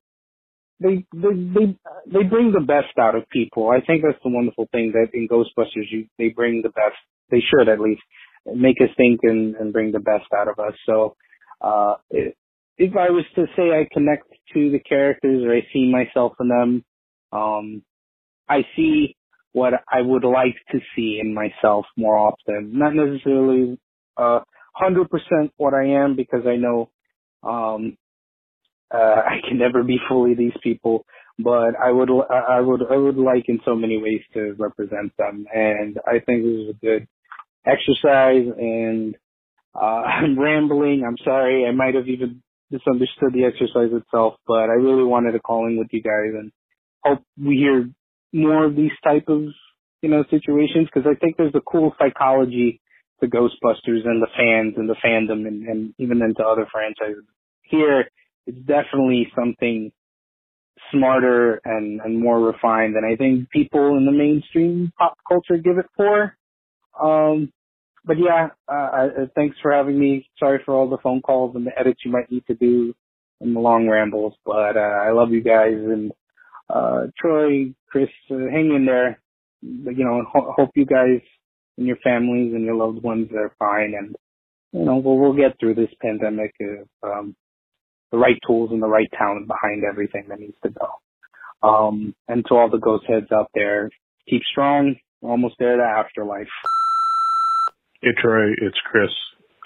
they 0.81 1.07
they 1.15 1.35
they 1.55 1.79
they 2.13 2.23
bring 2.25 2.53
the 2.53 2.65
best 2.67 2.99
out 2.99 3.15
of 3.15 3.29
people. 3.31 3.71
I 3.71 3.81
think 3.85 4.03
that's 4.03 4.23
the 4.25 4.31
wonderful 4.31 4.69
thing 4.73 4.93
that 4.93 5.09
in 5.15 5.29
Ghostbusters 5.29 5.91
you 5.91 6.07
they 6.19 6.29
bring 6.31 6.63
the 6.63 6.71
best. 6.71 6.97
They 7.31 7.41
should 7.41 7.69
at 7.69 7.81
least 7.81 8.03
make 8.47 8.77
us 8.81 8.91
think 8.97 9.21
and, 9.23 9.55
and 9.57 9.73
bring 9.73 9.93
the 9.93 10.01
best 10.01 10.27
out 10.37 10.49
of 10.49 10.59
us. 10.59 10.75
So 10.87 11.17
uh 11.61 11.95
it, 12.11 12.37
if 12.77 12.97
I 12.97 13.11
was 13.11 13.25
to 13.37 13.47
say 13.57 13.71
I 13.71 13.89
connect 13.93 14.29
to 14.55 14.71
the 14.71 14.81
characters 14.81 15.45
or 15.45 15.55
I 15.55 15.63
see 15.73 15.91
myself 15.91 16.33
in 16.41 16.49
them, 16.49 16.85
um 17.33 17.83
I 18.49 18.63
see 18.77 19.17
what 19.53 19.75
I 19.91 20.03
would 20.03 20.25
like 20.25 20.57
to 20.73 20.81
see 20.97 21.21
in 21.23 21.35
myself 21.35 21.87
more 21.97 22.19
often. 22.19 22.73
Not 22.79 22.95
necessarily 22.95 23.79
uh 24.17 24.41
hundred 24.75 25.09
percent 25.09 25.53
what 25.57 25.75
I 25.75 25.87
am 26.05 26.17
because 26.17 26.47
I 26.47 26.57
know 26.57 26.91
um 27.45 27.97
uh 28.95 29.23
I 29.27 29.37
can 29.47 29.59
never 29.59 29.83
be 29.83 29.99
fully 30.09 30.35
these 30.35 30.57
people, 30.63 31.05
but 31.39 31.75
I 31.83 31.91
would 31.91 32.11
I 32.11 32.61
would 32.61 32.83
I 32.91 32.97
would 32.97 33.17
like 33.17 33.45
in 33.49 33.61
so 33.65 33.75
many 33.75 33.99
ways 33.99 34.23
to 34.35 34.55
represent 34.59 35.13
them 35.19 35.47
and 35.53 35.99
I 36.07 36.21
think 36.21 36.45
this 36.45 36.61
is 36.63 36.71
a 36.71 36.87
good 36.87 37.09
exercise 37.67 38.47
and 38.59 39.17
uh 39.75 39.79
I'm 40.23 40.39
rambling. 40.39 41.05
I'm 41.07 41.19
sorry. 41.25 41.67
I 41.67 41.73
might 41.73 41.95
have 41.95 42.09
even 42.09 42.43
misunderstood 42.71 43.33
the 43.33 43.45
exercise 43.45 43.91
itself, 43.93 44.35
but 44.47 44.71
I 44.71 44.75
really 44.75 45.05
wanted 45.05 45.33
to 45.33 45.41
call 45.41 45.67
in 45.67 45.77
with 45.79 45.89
you 45.91 46.03
guys 46.03 46.33
and 46.39 46.53
hope 47.03 47.23
we 47.39 47.57
hear 47.57 47.91
more 48.33 48.65
of 48.65 48.75
these 48.77 48.97
type 49.05 49.29
of 49.29 49.43
you 50.03 50.11
know 50.11 50.25
situations 50.31 50.89
because 50.93 51.09
I 51.09 51.15
think 51.19 51.37
there's 51.37 51.55
a 51.55 51.61
cool 51.61 51.95
psychology 51.99 52.81
to 53.21 53.29
Ghostbusters 53.29 54.05
and 54.05 54.21
the 54.21 54.29
fans 54.37 54.75
and 54.77 54.89
the 54.89 54.97
fandom 55.05 55.47
and, 55.47 55.67
and 55.67 55.95
even 55.99 56.21
into 56.23 56.43
other 56.45 56.67
franchises. 56.71 57.25
Here, 57.63 58.09
it's 58.47 58.59
definitely 58.59 59.29
something 59.37 59.93
smarter 60.93 61.61
and, 61.65 62.01
and 62.01 62.19
more 62.19 62.41
refined 62.41 62.97
than 62.97 63.05
I 63.05 63.17
think 63.17 63.51
people 63.51 63.97
in 63.97 64.07
the 64.07 64.13
mainstream 64.13 64.93
pop 64.99 65.17
culture 65.27 65.57
give 65.57 65.79
it 65.79 65.87
for. 65.97 66.37
Um, 67.01 67.53
but 68.05 68.17
yeah, 68.19 68.49
uh, 68.69 69.09
thanks 69.35 69.57
for 69.63 69.73
having 69.73 69.99
me. 69.99 70.29
Sorry 70.39 70.61
for 70.65 70.75
all 70.75 70.89
the 70.89 70.99
phone 70.99 71.23
calls 71.23 71.57
and 71.57 71.67
the 71.67 71.79
edits 71.79 72.01
you 72.05 72.11
might 72.13 72.31
need 72.31 72.47
to 72.47 72.55
do 72.55 72.95
and 73.41 73.57
the 73.57 73.61
long 73.61 73.89
rambles, 73.89 74.35
but 74.45 74.77
uh, 74.77 74.81
I 74.81 75.11
love 75.13 75.31
you 75.31 75.43
guys 75.43 75.75
and 75.75 76.13
uh, 76.69 77.07
Troy, 77.19 77.75
Chris, 77.89 78.09
uh, 78.31 78.37
hang 78.51 78.75
in 78.75 78.87
there. 78.87 79.21
You 79.63 80.05
know, 80.05 80.25
ho- 80.31 80.55
hope 80.57 80.71
you 80.75 80.87
guys 80.87 81.21
and 81.79 81.87
your 81.87 81.97
families 82.05 82.55
and 82.55 82.65
your 82.65 82.75
loved 82.75 83.03
ones 83.03 83.29
are 83.35 83.55
fine, 83.59 83.95
and 83.95 84.15
you 84.73 84.85
know, 84.85 84.97
we'll 84.97 85.19
we'll 85.19 85.35
get 85.35 85.59
through 85.59 85.75
this 85.75 85.91
pandemic. 86.01 86.55
If, 86.59 86.87
um, 87.03 87.35
the 88.15 88.21
right 88.21 88.39
tools 88.47 88.71
and 88.71 88.81
the 88.81 88.87
right 88.87 89.09
talent 89.19 89.49
behind 89.49 89.83
everything 89.83 90.27
that 90.29 90.39
needs 90.39 90.57
to 90.63 90.71
go. 90.71 91.67
Um, 91.67 92.15
and 92.29 92.45
to 92.47 92.55
all 92.55 92.71
the 92.71 92.79
ghost 92.79 93.05
heads 93.09 93.33
out 93.33 93.51
there, 93.55 93.91
keep 94.29 94.43
strong. 94.51 94.95
We're 95.21 95.33
almost 95.33 95.57
there 95.59 95.77
to 95.77 95.83
afterlife. 95.83 96.47
Hey 98.03 98.11
Troy, 98.21 98.53
it's 98.59 98.79
Chris. 98.85 99.11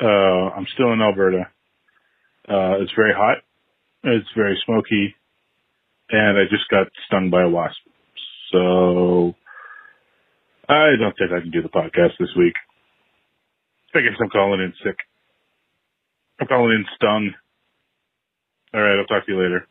Uh, 0.00 0.54
I'm 0.56 0.66
still 0.72 0.92
in 0.92 1.02
Alberta. 1.02 1.48
Uh, 2.48 2.80
it's 2.80 2.92
very 2.96 3.12
hot. 3.12 3.38
It's 4.04 4.28
very 4.34 4.58
smoky 4.64 5.14
and 6.10 6.38
I 6.38 6.44
just 6.50 6.68
got 6.70 6.86
stung 7.06 7.30
by 7.30 7.42
a 7.42 7.48
wasp. 7.48 7.76
So 8.52 9.34
I 10.68 10.96
don't 10.98 11.14
think 11.18 11.32
I 11.32 11.40
can 11.40 11.50
do 11.50 11.62
the 11.62 11.68
podcast 11.68 12.16
this 12.18 12.34
week. 12.36 12.54
I 13.94 14.00
guess 14.00 14.16
I'm 14.20 14.30
calling 14.30 14.60
in 14.60 14.72
sick. 14.84 14.96
I'm 16.40 16.46
calling 16.46 16.72
in 16.72 16.84
stung. 16.96 17.34
All 18.74 18.82
right, 18.82 18.98
I'll 18.98 19.06
talk 19.06 19.24
to 19.26 19.32
you 19.32 19.42
later. 19.42 19.66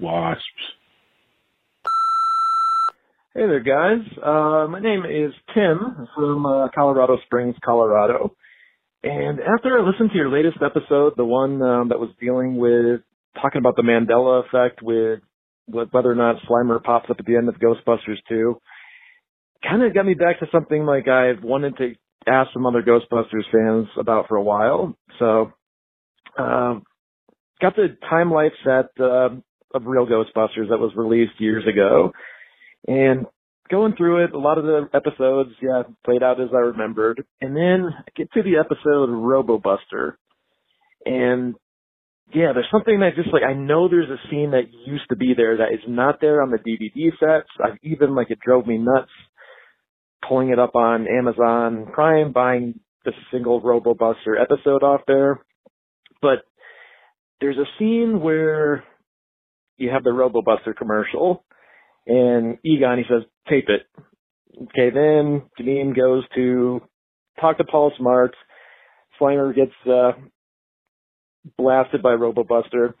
Wasps. 0.00 0.42
Hey 3.34 3.46
there, 3.46 3.60
guys. 3.60 4.04
Uh, 4.18 4.66
my 4.68 4.80
name 4.80 5.04
is 5.04 5.32
Tim 5.54 6.08
from 6.16 6.46
uh, 6.46 6.68
Colorado 6.74 7.18
Springs, 7.26 7.54
Colorado. 7.64 8.34
And 9.04 9.38
after 9.40 9.78
I 9.78 9.86
listened 9.86 10.10
to 10.10 10.16
your 10.16 10.30
latest 10.30 10.56
episode, 10.64 11.12
the 11.16 11.24
one 11.24 11.62
um, 11.62 11.88
that 11.90 12.00
was 12.00 12.10
dealing 12.20 12.56
with 12.56 13.02
talking 13.40 13.60
about 13.60 13.76
the 13.76 13.82
Mandela 13.82 14.44
effect 14.46 14.82
with 14.82 15.20
whether 15.66 16.10
or 16.10 16.14
not 16.14 16.36
Slimer 16.48 16.82
pops 16.82 17.08
up 17.08 17.16
at 17.20 17.26
the 17.26 17.36
end 17.36 17.48
of 17.48 17.56
Ghostbusters 17.56 18.18
2, 18.28 18.58
kind 19.62 19.82
of 19.82 19.94
got 19.94 20.06
me 20.06 20.14
back 20.14 20.40
to 20.40 20.46
something 20.50 20.84
like 20.84 21.06
I've 21.06 21.42
wanted 21.44 21.76
to 21.76 21.94
ask 22.26 22.50
some 22.52 22.66
other 22.66 22.82
Ghostbusters 22.82 23.44
fans 23.52 23.86
about 23.98 24.28
for 24.28 24.36
a 24.36 24.42
while. 24.42 24.96
So, 25.18 25.52
um, 26.38 26.82
got 27.60 27.76
the 27.76 27.96
time 28.08 28.30
life 28.30 28.52
set 28.64 28.90
uh, 29.00 29.30
of 29.74 29.84
Real 29.84 30.06
Ghostbusters 30.06 30.70
that 30.70 30.78
was 30.78 30.92
released 30.96 31.40
years 31.40 31.64
ago, 31.66 32.12
and 32.86 33.26
going 33.70 33.94
through 33.96 34.24
it, 34.24 34.32
a 34.32 34.38
lot 34.38 34.58
of 34.58 34.64
the 34.64 34.88
episodes, 34.94 35.50
yeah, 35.60 35.82
played 36.04 36.22
out 36.22 36.40
as 36.40 36.48
I 36.54 36.58
remembered, 36.58 37.24
and 37.40 37.56
then 37.56 37.90
I 37.96 38.10
get 38.16 38.32
to 38.32 38.42
the 38.42 38.58
episode 38.58 39.08
Robobuster, 39.08 40.14
and 41.04 41.54
yeah, 42.34 42.52
there's 42.52 42.66
something 42.72 43.00
that 43.00 43.14
just 43.14 43.32
like 43.32 43.44
I 43.44 43.54
know 43.54 43.88
there's 43.88 44.10
a 44.10 44.28
scene 44.30 44.50
that 44.50 44.72
used 44.86 45.08
to 45.10 45.16
be 45.16 45.34
there 45.36 45.58
that 45.58 45.72
is 45.72 45.80
not 45.86 46.20
there 46.20 46.42
on 46.42 46.50
the 46.50 46.58
DVD 46.58 47.10
sets. 47.18 47.48
I've 47.62 47.78
even 47.82 48.14
like 48.14 48.30
it 48.30 48.40
drove 48.40 48.66
me 48.66 48.78
nuts 48.78 49.10
pulling 50.28 50.50
it 50.50 50.58
up 50.58 50.74
on 50.74 51.06
Amazon 51.06 51.86
Prime, 51.92 52.32
buying 52.32 52.80
the 53.04 53.12
single 53.30 53.60
RoboBuster 53.60 54.40
episode 54.40 54.82
off 54.82 55.02
there. 55.06 55.40
But 56.22 56.44
there's 57.40 57.58
a 57.58 57.68
scene 57.78 58.20
where 58.20 58.84
you 59.76 59.90
have 59.90 60.04
the 60.04 60.10
RoboBuster 60.10 60.76
commercial, 60.76 61.44
and 62.06 62.58
Egon 62.64 62.98
he 62.98 63.04
says, 63.08 63.22
"Tape 63.48 63.68
it." 63.68 63.86
Okay, 64.62 64.90
then 64.90 65.42
Janine 65.60 65.94
goes 65.94 66.24
to 66.34 66.80
talk 67.40 67.58
to 67.58 67.64
Paul 67.64 67.92
Smart. 67.98 68.34
Slimer 69.20 69.54
gets 69.54 69.72
uh, 69.86 70.12
blasted 71.58 72.02
by 72.02 72.10
Robobuster. 72.10 72.94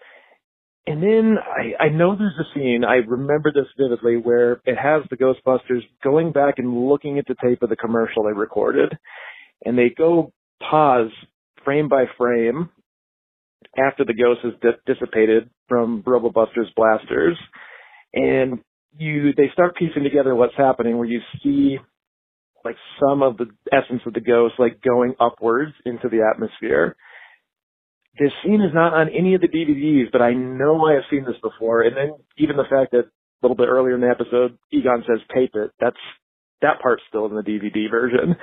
And 0.86 1.02
then 1.02 1.36
I, 1.38 1.86
I 1.86 1.88
know 1.88 2.14
there's 2.14 2.38
a 2.38 2.54
scene, 2.54 2.84
I 2.84 2.96
remember 2.96 3.52
this 3.52 3.66
vividly, 3.76 4.16
where 4.16 4.60
it 4.64 4.76
has 4.76 5.02
the 5.10 5.16
Ghostbusters 5.16 5.80
going 6.04 6.30
back 6.30 6.54
and 6.58 6.86
looking 6.88 7.18
at 7.18 7.26
the 7.26 7.34
tape 7.42 7.62
of 7.62 7.70
the 7.70 7.76
commercial 7.76 8.24
they 8.24 8.32
recorded. 8.32 8.96
And 9.64 9.76
they 9.76 9.90
go 9.96 10.32
pause 10.60 11.10
frame 11.64 11.88
by 11.88 12.04
frame 12.16 12.70
after 13.78 14.04
the 14.04 14.14
ghost 14.14 14.40
has 14.44 14.52
di- 14.60 14.92
dissipated 14.94 15.50
from 15.68 16.02
Robobuster's 16.02 16.70
blasters. 16.76 17.38
And 18.14 18.60
you, 18.96 19.32
they 19.36 19.50
start 19.52 19.76
piecing 19.76 20.04
together 20.04 20.34
what's 20.34 20.56
happening 20.56 20.96
where 20.96 21.08
you 21.08 21.20
see 21.42 21.78
like 22.64 22.76
some 23.00 23.22
of 23.22 23.36
the 23.36 23.46
essence 23.70 24.02
of 24.06 24.14
the 24.14 24.20
ghost 24.20 24.54
like 24.58 24.82
going 24.82 25.14
upwards 25.20 25.72
into 25.84 26.08
the 26.08 26.28
atmosphere 26.28 26.96
this 28.18 28.32
scene 28.42 28.62
is 28.62 28.72
not 28.72 28.94
on 28.94 29.08
any 29.08 29.34
of 29.34 29.40
the 29.40 29.48
DVDs, 29.48 30.10
but 30.10 30.22
I 30.22 30.32
know 30.32 30.86
I 30.86 30.94
have 30.94 31.02
seen 31.10 31.24
this 31.24 31.36
before. 31.42 31.82
And 31.82 31.96
then 31.96 32.12
even 32.38 32.56
the 32.56 32.64
fact 32.68 32.92
that 32.92 33.04
a 33.04 33.40
little 33.42 33.56
bit 33.56 33.68
earlier 33.68 33.94
in 33.94 34.00
the 34.00 34.08
episode, 34.08 34.56
Egon 34.72 35.04
says 35.06 35.20
tape 35.34 35.52
it. 35.54 35.70
That's 35.80 35.96
that 36.62 36.80
part's 36.80 37.02
still 37.08 37.26
in 37.26 37.34
the 37.34 37.42
DVD 37.42 37.90
version. 37.90 38.36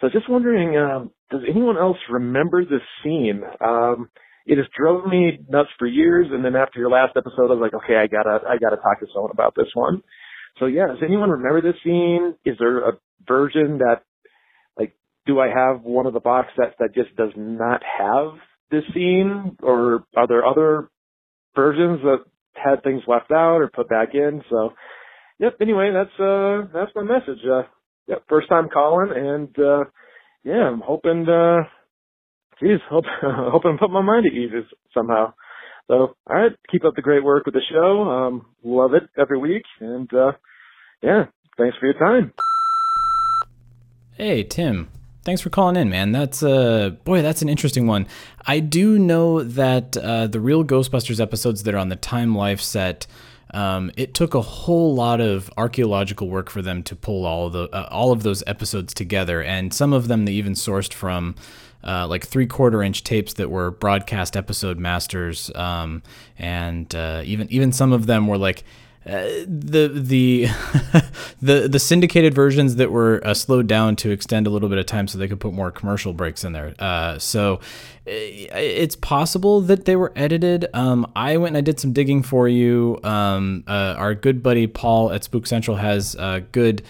So 0.00 0.08
just 0.08 0.30
wondering, 0.30 0.78
um, 0.78 1.10
does 1.30 1.42
anyone 1.48 1.76
else 1.76 1.98
remember 2.08 2.64
this 2.64 2.80
scene? 3.04 3.42
Um, 3.60 4.08
it 4.50 4.58
has 4.58 4.66
drove 4.76 5.06
me 5.06 5.38
nuts 5.48 5.68
for 5.78 5.86
years. 5.86 6.26
And 6.32 6.44
then 6.44 6.56
after 6.56 6.80
your 6.80 6.90
last 6.90 7.16
episode, 7.16 7.50
I 7.50 7.54
was 7.54 7.60
like, 7.62 7.74
okay, 7.84 7.94
I 7.94 8.08
gotta, 8.08 8.40
I 8.48 8.58
gotta 8.58 8.78
talk 8.82 8.98
to 8.98 9.06
someone 9.14 9.30
about 9.30 9.54
this 9.54 9.70
one. 9.74 10.02
So 10.58 10.66
yeah, 10.66 10.88
does 10.88 11.04
anyone 11.06 11.30
remember 11.30 11.62
this 11.62 11.80
scene? 11.84 12.34
Is 12.44 12.56
there 12.58 12.80
a 12.80 12.92
version 13.28 13.78
that, 13.78 14.02
like, 14.76 14.96
do 15.24 15.38
I 15.38 15.46
have 15.46 15.82
one 15.82 16.06
of 16.06 16.14
the 16.14 16.20
box 16.20 16.48
sets 16.56 16.74
that 16.80 16.96
just 16.96 17.14
does 17.14 17.30
not 17.36 17.82
have 17.98 18.32
this 18.72 18.82
scene, 18.92 19.56
or 19.62 20.04
are 20.16 20.26
there 20.26 20.44
other 20.44 20.90
versions 21.54 22.00
that 22.02 22.24
had 22.54 22.82
things 22.82 23.02
left 23.06 23.30
out 23.30 23.58
or 23.58 23.70
put 23.72 23.88
back 23.88 24.14
in? 24.14 24.42
So, 24.50 24.70
yep. 25.38 25.58
Anyway, 25.60 25.92
that's 25.94 26.20
uh 26.20 26.66
that's 26.74 26.90
my 26.96 27.04
message. 27.04 27.38
Uh, 27.48 27.62
yep, 28.08 28.24
first 28.28 28.48
time 28.48 28.68
calling, 28.68 29.12
and 29.14 29.56
uh 29.58 29.84
yeah, 30.42 30.66
I'm 30.66 30.80
hoping. 30.80 31.28
uh 31.28 31.62
Geez, 32.60 32.80
hope 32.90 33.04
hoping 33.22 33.72
to 33.72 33.78
put 33.78 33.90
my 33.90 34.02
mind 34.02 34.26
at 34.26 34.32
ease 34.32 34.50
somehow. 34.92 35.32
So, 35.88 35.94
all 35.94 36.36
right, 36.36 36.52
keep 36.70 36.84
up 36.84 36.94
the 36.94 37.02
great 37.02 37.24
work 37.24 37.46
with 37.46 37.54
the 37.54 37.62
show. 37.72 38.02
Um, 38.02 38.46
love 38.62 38.94
it 38.94 39.04
every 39.18 39.38
week, 39.38 39.64
and 39.80 40.12
uh 40.14 40.32
yeah, 41.02 41.24
thanks 41.56 41.76
for 41.78 41.86
your 41.86 41.98
time. 41.98 42.32
Hey, 44.12 44.44
Tim. 44.44 44.88
Thanks 45.22 45.40
for 45.40 45.50
calling 45.50 45.76
in, 45.76 45.88
man. 45.88 46.12
That's 46.12 46.42
uh 46.42 46.90
boy, 47.04 47.22
that's 47.22 47.42
an 47.42 47.48
interesting 47.48 47.86
one. 47.86 48.06
I 48.46 48.60
do 48.60 48.98
know 48.98 49.42
that 49.42 49.96
uh, 49.96 50.26
the 50.26 50.40
real 50.40 50.64
Ghostbusters 50.64 51.20
episodes 51.20 51.62
that 51.62 51.74
are 51.74 51.78
on 51.78 51.88
the 51.88 51.96
Time 51.96 52.34
Life 52.34 52.60
set, 52.60 53.06
um, 53.52 53.90
it 53.96 54.14
took 54.14 54.34
a 54.34 54.40
whole 54.40 54.94
lot 54.94 55.20
of 55.20 55.50
archaeological 55.56 56.28
work 56.28 56.50
for 56.50 56.62
them 56.62 56.82
to 56.84 56.96
pull 56.96 57.26
all 57.26 57.46
of 57.46 57.52
the 57.52 57.64
uh, 57.70 57.88
all 57.90 58.12
of 58.12 58.22
those 58.22 58.42
episodes 58.46 58.94
together, 58.94 59.42
and 59.42 59.74
some 59.74 59.92
of 59.92 60.08
them 60.08 60.24
they 60.24 60.32
even 60.32 60.52
sourced 60.52 60.92
from 60.92 61.34
uh, 61.84 62.06
like 62.06 62.26
three 62.26 62.46
quarter 62.46 62.82
inch 62.82 63.04
tapes 63.04 63.34
that 63.34 63.50
were 63.50 63.70
broadcast 63.70 64.36
episode 64.36 64.78
masters, 64.78 65.50
um, 65.54 66.02
and 66.38 66.94
uh, 66.94 67.22
even 67.24 67.50
even 67.50 67.72
some 67.72 67.92
of 67.92 68.06
them 68.06 68.26
were 68.26 68.38
like 68.38 68.64
uh, 69.06 69.22
the 69.46 69.90
the 69.94 70.46
the 71.40 71.68
the 71.68 71.78
syndicated 71.78 72.34
versions 72.34 72.76
that 72.76 72.90
were 72.90 73.20
uh, 73.24 73.32
slowed 73.32 73.66
down 73.66 73.96
to 73.96 74.10
extend 74.10 74.46
a 74.46 74.50
little 74.50 74.68
bit 74.68 74.76
of 74.76 74.84
time 74.84 75.08
so 75.08 75.16
they 75.16 75.26
could 75.26 75.40
put 75.40 75.54
more 75.54 75.70
commercial 75.70 76.12
breaks 76.12 76.44
in 76.44 76.52
there. 76.52 76.74
Uh, 76.78 77.18
so 77.18 77.60
it's 78.04 78.96
possible 78.96 79.62
that 79.62 79.86
they 79.86 79.96
were 79.96 80.12
edited. 80.16 80.66
Um, 80.74 81.10
I 81.16 81.38
went 81.38 81.56
and 81.56 81.58
I 81.58 81.60
did 81.62 81.80
some 81.80 81.92
digging 81.92 82.22
for 82.22 82.46
you. 82.46 82.98
Um, 83.02 83.64
uh, 83.66 83.94
our 83.96 84.14
good 84.14 84.42
buddy 84.42 84.66
Paul 84.66 85.12
at 85.12 85.24
Spook 85.24 85.46
Central 85.46 85.76
has 85.78 86.14
a 86.16 86.42
good 86.52 86.82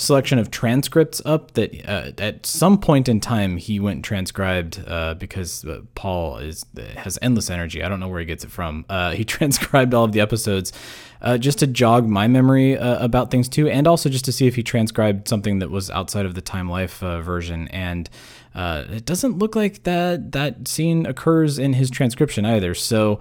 selection 0.00 0.38
of 0.38 0.50
transcripts 0.50 1.20
up 1.24 1.52
that 1.52 1.86
uh, 1.86 2.10
at 2.18 2.46
some 2.46 2.78
point 2.78 3.08
in 3.08 3.20
time 3.20 3.58
he 3.58 3.78
went 3.78 4.04
transcribed 4.04 4.82
uh, 4.86 5.14
because 5.14 5.64
uh, 5.64 5.82
Paul 5.94 6.38
is 6.38 6.64
has 6.96 7.18
endless 7.20 7.50
energy. 7.50 7.82
I 7.82 7.88
don't 7.88 8.00
know 8.00 8.08
where 8.08 8.20
he 8.20 8.26
gets 8.26 8.42
it 8.42 8.50
from. 8.50 8.86
Uh, 8.88 9.12
he 9.12 9.24
transcribed 9.36 9.92
all 9.92 10.04
of 10.04 10.12
the 10.12 10.20
episodes 10.20 10.72
uh, 11.20 11.36
just 11.36 11.58
to 11.58 11.66
jog 11.66 12.08
my 12.08 12.26
memory 12.26 12.78
uh, 12.78 13.04
about 13.04 13.30
things 13.30 13.48
too, 13.48 13.68
and 13.68 13.86
also 13.86 14.08
just 14.08 14.24
to 14.24 14.32
see 14.32 14.46
if 14.46 14.56
he 14.56 14.62
transcribed 14.62 15.28
something 15.28 15.58
that 15.58 15.70
was 15.70 15.90
outside 15.90 16.24
of 16.24 16.34
the 16.34 16.40
Time 16.40 16.68
Life 16.68 16.98
version. 16.98 17.68
And 17.68 18.08
it 18.54 19.04
doesn't 19.04 19.38
look 19.38 19.54
like 19.54 19.82
that 19.82 20.32
that 20.32 20.66
scene 20.66 21.04
occurs 21.04 21.58
in 21.58 21.74
his 21.74 21.90
transcription 21.90 22.44
either. 22.44 22.74
So. 22.74 23.20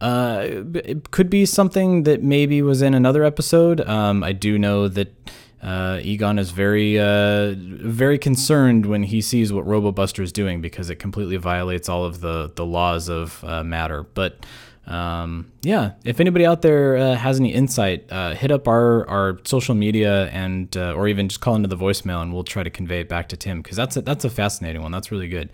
It 0.00 1.10
could 1.10 1.28
be 1.28 1.44
something 1.44 2.04
that 2.04 2.22
maybe 2.22 2.62
was 2.62 2.82
in 2.82 2.94
another 2.94 3.24
episode. 3.24 3.80
Um, 3.80 4.22
I 4.22 4.30
do 4.30 4.56
know 4.56 4.86
that 4.86 5.12
uh, 5.62 5.98
Egon 6.02 6.38
is 6.38 6.50
very, 6.50 6.98
uh, 6.98 7.54
very 7.56 8.18
concerned 8.18 8.86
when 8.86 9.02
he 9.02 9.20
sees 9.20 9.52
what 9.52 9.64
RoboBuster 9.66 10.22
is 10.22 10.32
doing 10.32 10.60
because 10.60 10.88
it 10.88 10.96
completely 10.96 11.36
violates 11.36 11.88
all 11.88 12.04
of 12.04 12.20
the 12.20 12.52
the 12.54 12.64
laws 12.64 13.08
of 13.08 13.42
uh, 13.44 13.64
matter. 13.64 14.04
But 14.04 14.46
um, 14.86 15.50
yeah, 15.62 15.92
if 16.04 16.20
anybody 16.20 16.46
out 16.46 16.62
there 16.62 16.96
uh, 16.96 17.14
has 17.16 17.40
any 17.40 17.52
insight, 17.52 18.06
uh, 18.10 18.34
hit 18.34 18.52
up 18.52 18.68
our 18.68 19.08
our 19.08 19.38
social 19.44 19.74
media 19.74 20.28
and 20.28 20.74
uh, 20.76 20.92
or 20.92 21.08
even 21.08 21.28
just 21.28 21.40
call 21.40 21.56
into 21.56 21.68
the 21.68 21.76
voicemail 21.76 22.22
and 22.22 22.32
we'll 22.32 22.44
try 22.44 22.62
to 22.62 22.70
convey 22.70 23.00
it 23.00 23.08
back 23.08 23.28
to 23.30 23.36
Tim 23.36 23.60
because 23.60 23.76
that's 23.76 23.96
a, 23.96 24.02
that's 24.02 24.24
a 24.24 24.30
fascinating 24.30 24.82
one. 24.82 24.92
That's 24.92 25.10
really 25.10 25.28
good. 25.28 25.50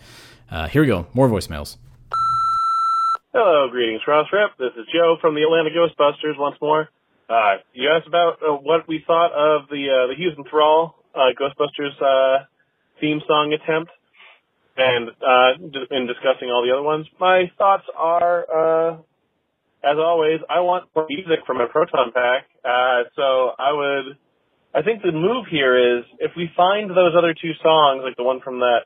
here 0.70 0.82
we 0.82 0.86
go, 0.86 1.06
more 1.14 1.28
voicemails. 1.28 1.78
Hello, 3.32 3.68
greetings, 3.68 4.02
Ross 4.06 4.28
Rep. 4.32 4.56
This 4.58 4.70
is 4.76 4.86
Joe 4.92 5.16
from 5.20 5.34
the 5.34 5.42
Atlanta 5.42 5.70
Ghostbusters 5.70 6.38
once 6.38 6.56
more. 6.60 6.88
Uh, 7.28 7.56
you 7.72 7.88
asked 7.88 8.06
about 8.06 8.38
uh, 8.42 8.52
what 8.52 8.86
we 8.86 9.02
thought 9.06 9.32
of 9.32 9.68
the 9.70 9.88
uh, 9.88 10.06
the 10.08 10.14
Hughes 10.16 10.34
and 10.36 10.46
Thrall 10.50 10.94
uh, 11.14 11.32
Ghostbusters 11.40 11.96
uh, 12.02 12.44
theme 13.00 13.20
song 13.26 13.52
attempt, 13.54 13.90
and 14.76 15.08
uh, 15.08 15.96
in 15.96 16.06
discussing 16.06 16.50
all 16.50 16.62
the 16.66 16.72
other 16.72 16.82
ones, 16.82 17.06
my 17.18 17.50
thoughts 17.56 17.84
are, 17.96 18.44
uh, 18.44 18.92
as 19.84 19.96
always, 19.96 20.40
I 20.50 20.60
want 20.60 20.88
more 20.94 21.06
music 21.08 21.46
from 21.46 21.60
a 21.60 21.66
proton 21.66 22.12
pack. 22.12 22.46
Uh, 22.64 23.08
so 23.16 23.52
I 23.58 23.72
would, 23.72 24.18
I 24.74 24.82
think 24.82 25.02
the 25.02 25.12
move 25.12 25.46
here 25.50 25.98
is 25.98 26.04
if 26.18 26.32
we 26.36 26.50
find 26.56 26.90
those 26.90 27.14
other 27.16 27.34
two 27.34 27.52
songs, 27.62 28.02
like 28.04 28.16
the 28.16 28.24
one 28.24 28.40
from 28.40 28.60
that 28.60 28.84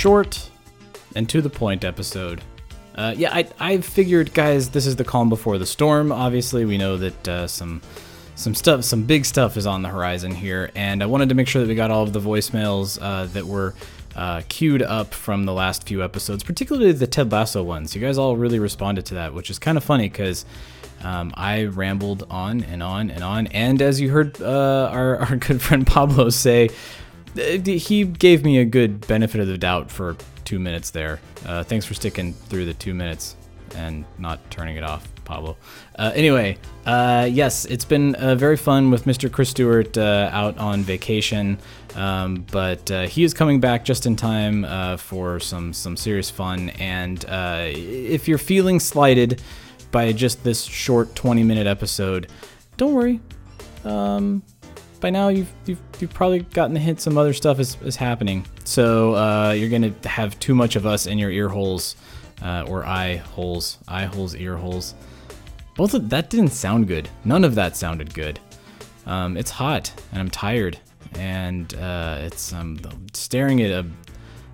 Short 0.00 0.50
and 1.14 1.28
to 1.28 1.42
the 1.42 1.50
point 1.50 1.84
episode. 1.84 2.40
Uh, 2.94 3.12
yeah, 3.14 3.34
I, 3.34 3.46
I 3.60 3.78
figured, 3.82 4.32
guys, 4.32 4.70
this 4.70 4.86
is 4.86 4.96
the 4.96 5.04
calm 5.04 5.28
before 5.28 5.58
the 5.58 5.66
storm. 5.66 6.10
Obviously, 6.10 6.64
we 6.64 6.78
know 6.78 6.96
that 6.96 7.28
uh, 7.28 7.46
some 7.46 7.82
some 8.34 8.54
stuff, 8.54 8.82
some 8.84 9.02
big 9.02 9.26
stuff 9.26 9.58
is 9.58 9.66
on 9.66 9.82
the 9.82 9.90
horizon 9.90 10.30
here, 10.34 10.70
and 10.74 11.02
I 11.02 11.06
wanted 11.06 11.28
to 11.28 11.34
make 11.34 11.48
sure 11.48 11.60
that 11.60 11.68
we 11.68 11.74
got 11.74 11.90
all 11.90 12.02
of 12.02 12.14
the 12.14 12.20
voicemails 12.20 12.98
uh, 13.02 13.26
that 13.26 13.44
were 13.44 13.74
uh, 14.16 14.40
queued 14.48 14.80
up 14.80 15.12
from 15.12 15.44
the 15.44 15.52
last 15.52 15.86
few 15.86 16.02
episodes, 16.02 16.42
particularly 16.42 16.92
the 16.92 17.06
Ted 17.06 17.30
Lasso 17.30 17.62
ones. 17.62 17.94
You 17.94 18.00
guys 18.00 18.16
all 18.16 18.38
really 18.38 18.58
responded 18.58 19.04
to 19.06 19.14
that, 19.16 19.34
which 19.34 19.50
is 19.50 19.58
kind 19.58 19.76
of 19.76 19.84
funny 19.84 20.08
because. 20.08 20.46
Um, 21.02 21.32
I 21.34 21.64
rambled 21.64 22.26
on 22.28 22.62
and 22.62 22.82
on 22.82 23.10
and 23.10 23.24
on, 23.24 23.46
and 23.46 23.80
as 23.80 24.02
you 24.02 24.10
heard 24.10 24.38
uh, 24.42 24.90
our, 24.92 25.16
our 25.30 25.36
good 25.36 25.62
friend 25.62 25.86
Pablo 25.86 26.28
say, 26.28 26.68
he 27.34 28.04
gave 28.04 28.44
me 28.44 28.58
a 28.58 28.64
good 28.64 29.06
benefit 29.06 29.40
of 29.40 29.46
the 29.46 29.58
doubt 29.58 29.90
for 29.90 30.16
two 30.44 30.58
minutes 30.58 30.90
there. 30.90 31.20
Uh, 31.46 31.62
thanks 31.62 31.86
for 31.86 31.94
sticking 31.94 32.32
through 32.32 32.64
the 32.64 32.74
two 32.74 32.94
minutes 32.94 33.36
and 33.76 34.04
not 34.18 34.38
turning 34.50 34.76
it 34.76 34.82
off, 34.82 35.06
Pablo. 35.24 35.56
Uh, 35.96 36.10
anyway, 36.14 36.58
uh, 36.86 37.28
yes, 37.30 37.64
it's 37.66 37.84
been 37.84 38.16
uh, 38.16 38.34
very 38.34 38.56
fun 38.56 38.90
with 38.90 39.04
Mr. 39.04 39.30
Chris 39.30 39.50
Stewart 39.50 39.96
uh, 39.96 40.28
out 40.32 40.58
on 40.58 40.82
vacation, 40.82 41.56
um, 41.94 42.44
but 42.50 42.88
he 43.08 43.22
is 43.22 43.32
coming 43.32 43.60
back 43.60 43.84
just 43.84 44.06
in 44.06 44.16
time 44.16 44.96
for 44.98 45.38
some 45.38 45.72
some 45.72 45.96
serious 45.96 46.30
fun. 46.30 46.70
And 46.70 47.24
if 47.28 48.26
you're 48.26 48.38
feeling 48.38 48.80
slighted 48.80 49.40
by 49.92 50.12
just 50.12 50.42
this 50.44 50.64
short 50.64 51.14
20 51.14 51.44
minute 51.44 51.66
episode, 51.66 52.28
don't 52.76 52.94
worry. 52.94 53.20
Um, 53.84 54.42
by 55.00 55.10
now 55.10 55.28
you've, 55.28 55.52
you've, 55.66 55.80
you've 55.98 56.12
probably 56.12 56.40
gotten 56.40 56.74
the 56.74 56.80
hint 56.80 57.00
some 57.00 57.16
other 57.16 57.32
stuff 57.32 57.58
is, 57.58 57.76
is 57.82 57.96
happening. 57.96 58.46
So 58.64 59.14
uh, 59.14 59.52
you're 59.52 59.68
going 59.68 59.94
to 59.94 60.08
have 60.08 60.38
too 60.38 60.54
much 60.54 60.76
of 60.76 60.86
us 60.86 61.06
in 61.06 61.18
your 61.18 61.30
ear 61.30 61.48
holes 61.48 61.96
uh, 62.42 62.64
or 62.68 62.84
eye 62.84 63.16
holes, 63.16 63.78
eye 63.88 64.04
holes, 64.04 64.34
ear 64.34 64.56
holes. 64.56 64.94
Both 65.76 65.94
of 65.94 66.10
that 66.10 66.30
didn't 66.30 66.50
sound 66.50 66.88
good. 66.88 67.08
None 67.24 67.44
of 67.44 67.54
that 67.54 67.76
sounded 67.76 68.12
good. 68.12 68.38
Um, 69.06 69.36
it's 69.36 69.50
hot 69.50 69.92
and 70.12 70.20
I'm 70.20 70.30
tired 70.30 70.78
and 71.14 71.74
uh, 71.74 72.18
it's 72.20 72.52
I'm 72.52 72.78
staring 73.12 73.62
at 73.62 73.70
a, 73.70 73.86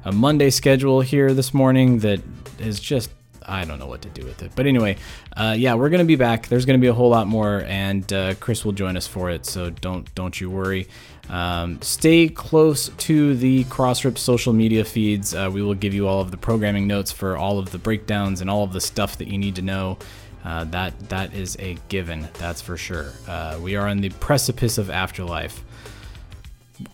a 0.04 0.12
Monday 0.12 0.50
schedule 0.50 1.00
here 1.00 1.34
this 1.34 1.52
morning 1.52 1.98
that 1.98 2.20
is 2.58 2.80
just 2.80 3.10
I 3.46 3.64
don't 3.64 3.78
know 3.78 3.86
what 3.86 4.02
to 4.02 4.08
do 4.08 4.24
with 4.24 4.42
it. 4.42 4.52
But 4.54 4.66
anyway, 4.66 4.96
uh, 5.36 5.54
yeah, 5.56 5.74
we're 5.74 5.88
gonna 5.88 6.04
be 6.04 6.16
back. 6.16 6.48
There's 6.48 6.66
gonna 6.66 6.78
be 6.78 6.88
a 6.88 6.92
whole 6.92 7.08
lot 7.08 7.26
more, 7.26 7.64
and 7.66 8.10
uh, 8.12 8.34
Chris 8.34 8.64
will 8.64 8.72
join 8.72 8.96
us 8.96 9.06
for 9.06 9.30
it. 9.30 9.46
So 9.46 9.70
don't 9.70 10.12
don't 10.14 10.40
you 10.40 10.50
worry. 10.50 10.88
Um, 11.28 11.80
stay 11.82 12.28
close 12.28 12.88
to 12.88 13.34
the 13.36 13.64
Crossrip 13.64 14.16
social 14.18 14.52
media 14.52 14.84
feeds. 14.84 15.34
Uh, 15.34 15.50
we 15.52 15.62
will 15.62 15.74
give 15.74 15.92
you 15.94 16.06
all 16.06 16.20
of 16.20 16.30
the 16.30 16.36
programming 16.36 16.86
notes 16.86 17.10
for 17.10 17.36
all 17.36 17.58
of 17.58 17.70
the 17.70 17.78
breakdowns 17.78 18.40
and 18.40 18.48
all 18.48 18.62
of 18.62 18.72
the 18.72 18.80
stuff 18.80 19.18
that 19.18 19.28
you 19.28 19.38
need 19.38 19.56
to 19.56 19.62
know. 19.62 19.98
Uh, 20.44 20.64
that 20.64 21.08
that 21.08 21.34
is 21.34 21.56
a 21.58 21.76
given. 21.88 22.28
That's 22.34 22.60
for 22.60 22.76
sure. 22.76 23.12
Uh, 23.26 23.58
we 23.60 23.74
are 23.74 23.88
on 23.88 24.00
the 24.00 24.10
precipice 24.10 24.78
of 24.78 24.90
afterlife. 24.90 25.64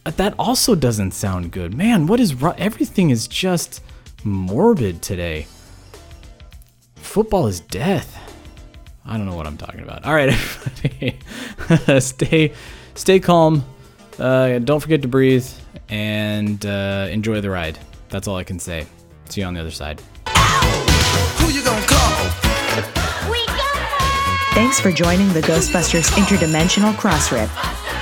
That 0.05 0.35
also 0.39 0.75
doesn't 0.75 1.11
sound 1.11 1.51
good, 1.51 1.75
man. 1.75 2.07
What 2.07 2.21
is 2.21 2.35
ru- 2.35 2.55
everything 2.57 3.11
is 3.11 3.27
just 3.27 3.83
morbid 4.25 5.03
today. 5.03 5.47
Football 7.13 7.47
is 7.47 7.61
death. 7.61 8.19
I 9.05 9.19
don't 9.19 9.27
know 9.27 9.37
what 9.37 9.47
I'm 9.47 9.59
talking 9.59 9.81
about. 9.81 10.07
All 10.07 10.15
right, 10.15 10.31
everybody, 10.33 12.01
stay 12.01 12.55
stay 12.95 13.21
calm. 13.21 13.67
Uh, 14.19 14.61
don't 14.61 14.81
forget 14.81 15.03
to 15.03 15.09
breathe 15.09 15.47
and 15.91 16.65
uh, 16.65 17.09
enjoy 17.11 17.43
the 17.43 17.51
ride. 17.51 17.79
That's 18.09 18.27
all 18.29 18.37
I 18.37 18.45
can 18.45 18.59
say. 18.59 18.87
See 19.29 19.43
you 19.43 19.47
on 19.47 19.53
the 19.53 19.61
other 19.61 19.71
side. 19.71 20.01
Thanks 24.55 24.81
for 24.81 24.91
joining 24.91 25.29
the 25.35 25.43
Ghostbusters 25.43 26.11
Interdimensional 26.13 26.95
Crossrip. 26.95 27.51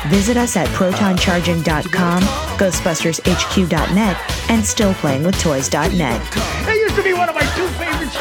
Visit 0.08 0.36
us 0.36 0.56
at 0.56 0.68
protoncharging.com, 0.68 2.22
ghostbustershq.net, 2.22 4.16
and 4.48 4.62
stillplayingwithtoys.net. 4.62 6.32
That 6.32 6.79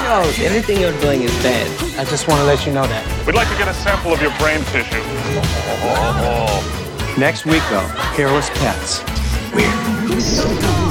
favorite 0.10 0.34
shows. 0.34 0.40
Anything 0.40 0.80
you're 0.80 1.00
doing 1.00 1.22
is 1.24 1.32
bad. 1.44 2.00
I 2.00 2.06
just 2.06 2.28
want 2.28 2.40
to 2.42 2.46
let 2.46 2.66
you 2.66 2.74
know 2.74 2.86
that. 2.86 3.26
We'd 3.26 3.36
like 3.36 3.50
to 3.50 3.58
get 3.58 3.68
a 3.68 3.74
sample 3.74 4.14
of 4.14 4.22
your 4.22 4.36
brain 4.38 4.64
tissue. 4.66 5.04
Next 7.20 7.46
week, 7.46 7.64
though, 7.70 7.88
hairless 8.16 8.50
pets. 8.50 9.04
Weird. 9.54 10.89